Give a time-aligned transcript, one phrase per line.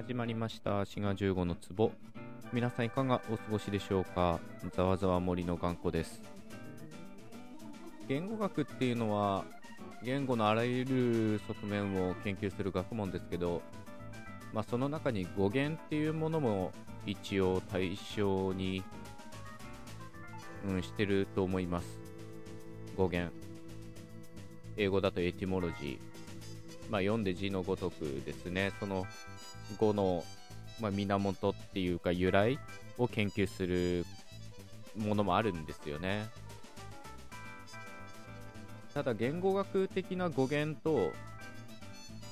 [0.00, 0.86] 始まりました。
[0.86, 1.92] 滋賀15の壺。
[2.54, 4.40] 皆さんいかがお過ごしでしょうか？
[4.74, 6.22] ざわざわ森の頑固です。
[8.08, 9.44] 言語学っていうのは
[10.02, 13.60] 言語のあらゆる側面を研究する学問ですけど、
[14.54, 16.72] まあ、その中に語源っていうものも
[17.04, 18.82] 一応対象に、
[20.66, 21.86] うん、してると思います。
[22.96, 23.30] 語源。
[24.78, 25.98] 英語だとエティモロジー。
[26.90, 29.06] まあ、読んで字のごとくですね、その
[29.78, 30.24] 語の、
[30.80, 32.58] まあ、源っていうか由来
[32.98, 34.04] を研究する
[34.96, 36.28] ものもあるんですよね。
[38.94, 41.12] ただ言語学的な語源と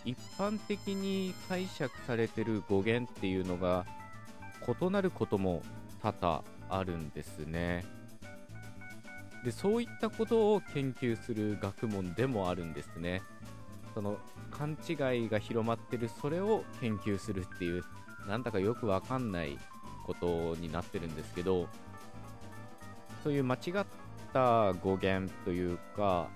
[0.04, 3.86] 一般的に解釈されてる語源っていうのが
[4.66, 5.62] 異なることも
[6.02, 7.84] 多々あるんですね。
[9.44, 13.22] でそういったことを研究する学問でもあるんですね。
[13.98, 14.16] その
[14.52, 14.92] 勘違
[15.24, 17.82] いが広まってるそれを研究するっていう
[18.28, 19.58] なんだかよくわかんない
[20.06, 21.66] ことになってるんですけど
[23.24, 23.86] そういう間違っ
[24.32, 26.28] た語源というか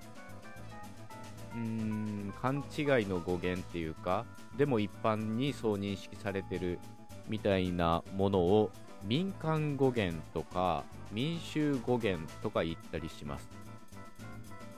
[1.55, 4.25] うーん勘違いの語源っていうか
[4.57, 6.81] でも一般にそう認識されてる
[7.29, 8.71] みたいなものを
[9.05, 13.47] 民間語源とか民衆語源とか言ったりします。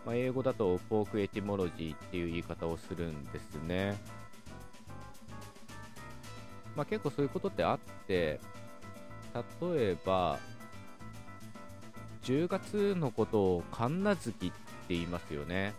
[0.05, 3.97] まあ、英語だとポークエティモロジーっていう言い方をするんですね。
[6.75, 8.39] まあ、結構そういうことってあって、
[9.33, 10.37] 例えば、
[12.23, 14.53] 10月のことを神無月って
[14.89, 15.73] 言いますよね。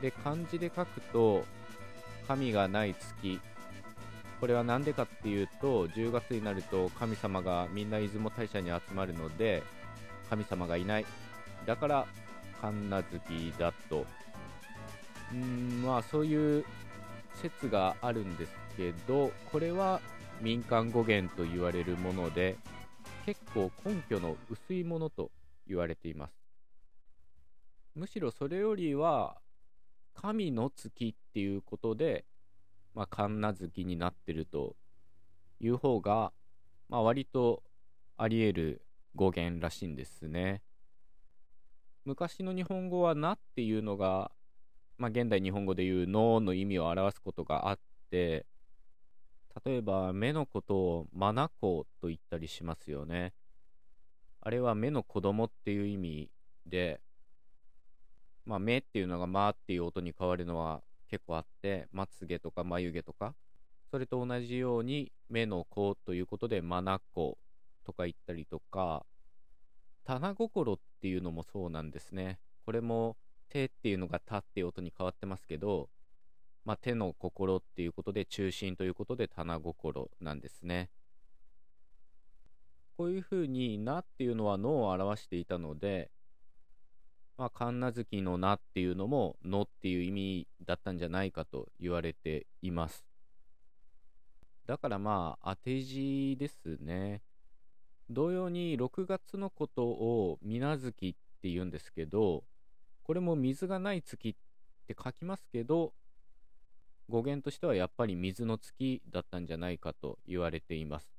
[0.00, 1.44] で、漢字で書くと、
[2.28, 3.40] 神がない月。
[4.40, 9.62] これは何でかっていうと、10月になると神様がみんな出雲大社に集まるので、
[10.28, 11.06] 神様がいない。
[11.66, 12.06] だから
[12.64, 14.06] 神奈月だと。
[15.32, 16.64] うん、まあそういう
[17.34, 20.00] 説があるんですけど、これは
[20.40, 22.56] 民間語源と言われるもので、
[23.26, 25.30] 結構根拠の薄いものと
[25.66, 26.32] 言われています。
[27.94, 29.36] むしろそれよりは、
[30.14, 32.24] 神の月っていうことで、
[32.94, 34.76] まあ、神奈月になってると
[35.60, 36.32] いう方が、
[36.88, 37.62] まあ、割と
[38.16, 40.62] あり得る語源らしいんですね。
[42.04, 44.30] 昔の日本語はなっていうのが、
[44.98, 47.78] まあ、現代日本語でいう脳の意味を表すことがあっ
[48.10, 48.46] て、
[49.64, 53.32] 例えば目のことをマナコと言ったりしますよね。
[54.40, 56.30] あれは目の子供っていう意味
[56.66, 57.00] で、
[58.44, 63.34] まあ、目っていうのがまっていう音に変わるのは結構あって、まつげとか眉毛とか、
[63.90, 67.38] それと同じように目の子ということでマナコ
[67.86, 69.06] とか言ったりとか、
[70.04, 72.38] 棚心っていうのもそうなんですね。
[72.64, 73.16] これも
[73.48, 75.88] 手っていうのがたっていう音に変わってますけど、
[76.64, 80.90] まあ、手の心っていうことで中心ということで棚心なんですね。
[82.96, 86.10] こういうふうになっていうのは脳を表していたので、
[87.36, 93.04] まあ、神奈月のなっていうのものっていう意味だったんじゃないかと言われています。
[94.66, 97.22] だからまあ当て字ですね。
[98.10, 102.44] 同様に6月のことを水無月って言うんですけど、
[103.02, 104.34] これも水がない月っ
[104.86, 105.92] て書きますけど、
[107.08, 111.10] 語源としてはやっぱり水の月だったんじゃないかと言われています。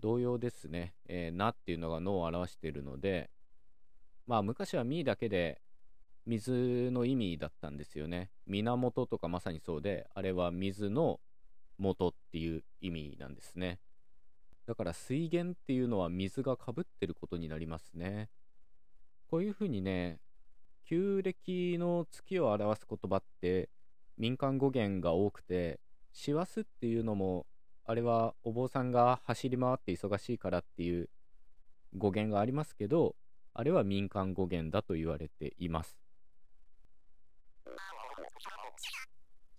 [0.00, 3.30] 同様ですね、えー、なっていうのが脳を表しているので、
[4.26, 5.60] まあ昔はみだけで
[6.26, 8.30] 水の意味だったんですよね。
[8.46, 11.20] 源とかまさにそうで、あれは水の
[11.78, 13.78] 元っていう意味なんですね。
[14.66, 18.28] だから水源っていうのは水がかぶってることになりますね。
[19.28, 20.20] こういうふうにね、
[20.84, 23.68] 旧暦の月を表す言葉って
[24.18, 25.80] 民間語源が多くて、
[26.12, 27.46] 師走っていうのも、
[27.84, 31.08] あれはお坊さんが走り回って忙しいからっていう
[31.96, 33.16] 語源がありますけど、
[33.54, 35.96] あれは民間語源だと言われています。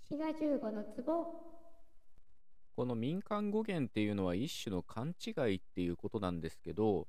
[0.09, 1.60] 滋賀15の壺
[2.81, 7.07] この民間語源っていうのは一種の勘違いっていうことなんですけど、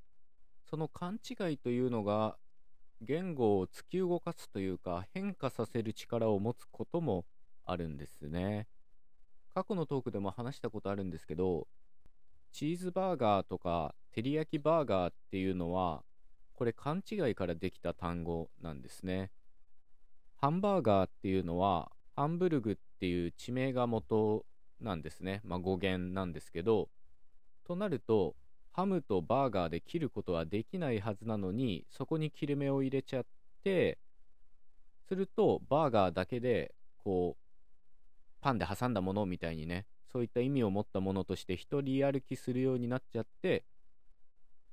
[0.69, 2.37] その勘違いというのが
[3.01, 7.25] 言語を突き動かすというか変化させる力を持つことも
[7.65, 8.69] あるんですね。
[9.55, 11.67] 過去のトークでも話したことあるんですけど、
[12.53, 16.05] チーズバーガーとか照り焼きバーガーっていうのは、
[16.53, 19.31] これ勘違いからできた単語なんですね。
[20.37, 24.45] ハンバーガーっていうのは、ハンブルグっていう地名が元
[24.83, 25.41] なんですね。
[25.45, 26.89] まあ、語源なんですけど、
[27.65, 28.37] となると、
[28.73, 33.25] ハムとバーガーで切ることはできないはずなのに、そこに切れ目を入れちゃっ
[33.63, 33.99] て、
[35.09, 37.43] すると、バーガーだけで、こう、
[38.41, 43.65] パンで挟んだものみたいにね、そういった意味を持ったものとして一人歩きするようになっちゃって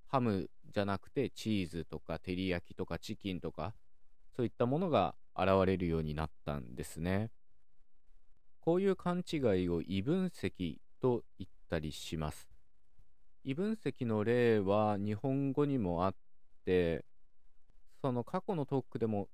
[0.07, 3.73] ハムじゃなくてチーズとか照り焼きとかチキンとか
[4.35, 7.31] そういったものが現れるようになったんですね
[8.69, 12.47] こういう勘違いを異分析と言ったりします。
[13.43, 16.15] 異分析の例は日本語にもあっ
[16.65, 17.03] て
[17.99, 19.27] その過去のトークでも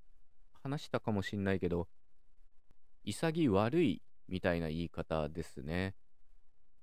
[0.64, 1.90] 話したかもしんないけど
[3.04, 5.96] 潔悪いみたいな言い方ですね。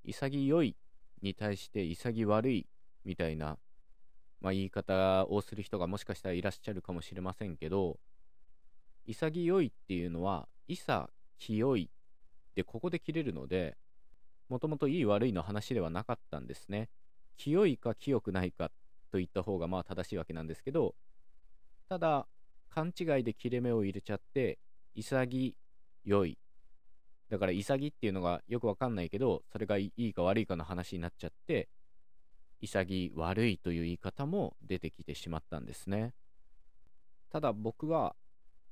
[0.04, 0.76] 潔い
[1.22, 2.66] に対して潔悪い
[3.06, 3.56] みたいな、
[4.42, 7.98] まあ、言い方をする人がもしかしたらいらっしゃるかもしれませんけど
[9.06, 11.08] 潔いっていうのは潔
[11.38, 11.90] 清い
[12.54, 13.76] でここで切れるので
[14.48, 16.90] もともといい悪いの話ではなかったんですね。
[17.36, 18.70] 清いか清くないか
[19.10, 20.94] といった方がまあ正しいわけなんですけど
[21.88, 22.26] ただ
[22.68, 24.58] 勘違いで切れ目を入れちゃって
[24.94, 25.54] 潔
[26.06, 26.38] い。
[27.30, 31.68] だから潔っていうのがよくわかんないけどそれがいいか悪いかの話になっちゃって
[32.60, 36.12] 潔悪いという言い方も出てきてしまったんですね。
[37.30, 38.14] ただ僕は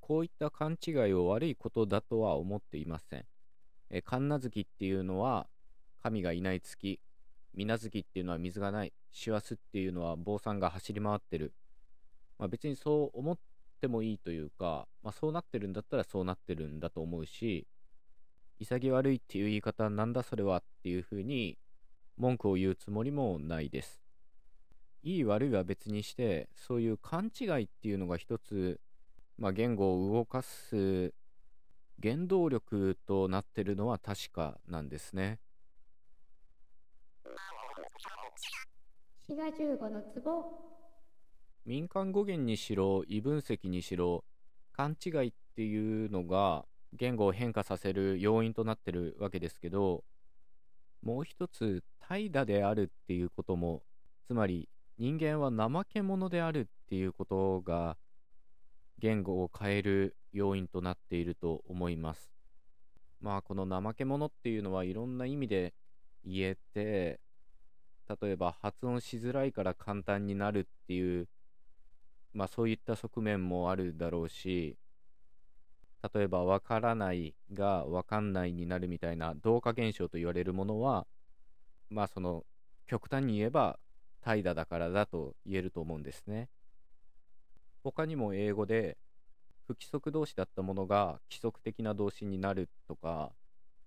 [0.00, 3.24] こういった勘違いを悪いことだとは思っていません。
[3.90, 5.48] え神奈月っていうのは
[6.02, 7.00] 神がいない月。
[7.52, 8.92] 水無月っていうのは水がない。
[9.12, 11.52] 師走っていうのは坊さんが走り回ってる、
[12.38, 13.38] まあ、別にそう思っ
[13.80, 17.66] てもいいというか、まあ、そうなってるんだったらそうなってるんだと思うし
[18.60, 21.58] 潔悪いっていう言い方なんだそれはっていうふうに
[22.16, 24.02] 文句を言うつもりもないです。
[25.02, 28.78] いい悪いは別にしてそういう勘違いっていうのが一つ、
[29.38, 31.14] まあ、言語を動かす
[32.02, 35.38] 原動力となってるのは確かなんですね。
[39.26, 40.70] 滋賀15の壺
[41.64, 44.24] 民間語源にしろ異分析にしろ
[44.72, 46.64] 勘違いっていうのが
[46.94, 50.02] 言語を変化させる要因となってるわけですけど
[51.02, 53.82] もう一つ怠惰であるっていうことも
[54.26, 54.68] つまり
[54.98, 57.96] 人間は怠け者であるっていうことが
[58.98, 62.30] 言語を変える要因となっていると思います。
[63.20, 65.74] まあこの怠け者っていうのはいろんな意味で
[66.24, 67.20] 言えて
[68.20, 71.28] 例えば発音しづらいから簡単になるっていう
[72.32, 74.76] まあそういった側面もあるだろうし
[76.14, 81.06] 例えば分からないが分かんないになるみたいな同化現象と言われるものは
[81.90, 82.44] まあその
[82.86, 83.78] 極端に言えば
[84.22, 86.48] 怠惰だからだと言えると思うんですね。
[87.82, 88.98] 他にも英語で
[89.70, 93.30] 不規則動詞だったものが規則的な動詞になるとか、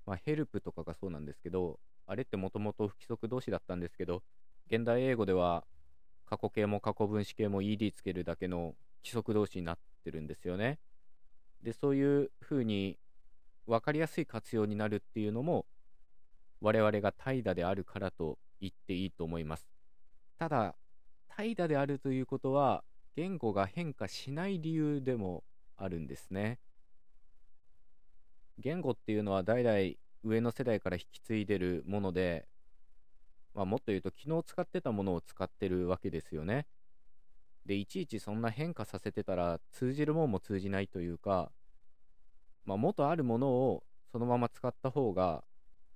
[0.05, 1.77] まあ、ヘルプとかがそうなんですけど、
[2.07, 4.23] あれってもともと不規則動詞だったんですけど、
[4.71, 5.65] 現代英語では
[6.25, 10.79] 過去形も過去分詞形も ed つけるだけの規則動詞になってるんですよね。
[11.61, 12.97] で、そういう風に
[13.67, 15.65] 分かりやすい活用になるっていうのも、
[16.61, 19.67] 我々が怠惰であるからと言っていいと思います。
[20.39, 20.75] ただ、
[21.27, 22.85] 怠惰であるということは、
[23.17, 25.43] 言語が変化しない理由でも
[25.83, 26.59] あるんですね。
[28.57, 29.77] 言語っていうのは代々
[30.23, 32.47] 上の世代から引き継いでるもので、
[33.53, 36.67] まあ、もっと言うと昨日使ってたものを使ってるわけですよね。
[37.65, 41.51] で、いちいちそんな変化させてたら通じるもんも通じないというか、
[42.65, 45.43] まあ、元あるものをそのまま使った方が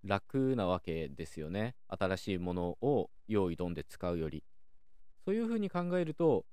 [0.03, 1.75] 楽なわけですよね。
[1.87, 4.43] 新しいものを用意どんで使うより。
[5.25, 6.45] そういうふうに考えると、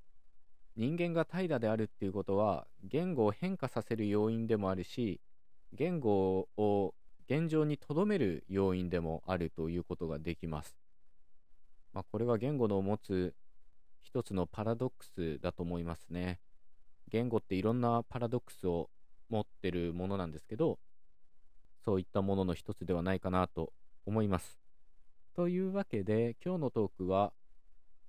[0.76, 5.20] 人間が怠惰であるっていうことは言語を変化させる要因でもあるし
[5.72, 6.94] 言語を
[7.28, 10.76] 現状にとどめる要因でもあるということができます。
[11.92, 13.34] まあ、これは言語の持つ
[14.02, 16.40] 一つのパラドックスだと思いますね。
[17.10, 18.90] 言語っていろんなパラドックスを
[19.30, 20.78] 持ってるものなんですけど、
[21.84, 23.72] そういったものの一つではないかなと
[24.04, 24.58] 思います。
[25.34, 27.32] というわけで、今日のトークは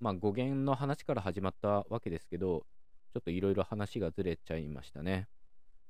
[0.00, 2.66] まあ語源の話から始まったわけですけど、
[3.12, 5.28] ちょっといろいろ話がずれちゃいましたね。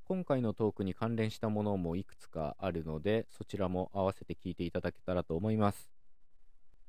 [0.05, 5.91] 今回のトークに関連したものもいくつかあるので、そちらも合わせて聞いていただけたらと思います。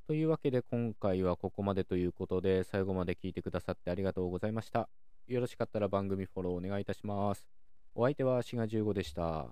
[0.05, 4.87] というわけで今回はここまでということで、最後まで聞いてくださってありがとうございました。
[5.27, 7.47] よろしかったら番組フォローお願いいたします。
[7.95, 9.47] お相手は志賀15でした。